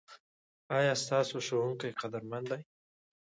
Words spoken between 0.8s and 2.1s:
ستاسو ښوونکي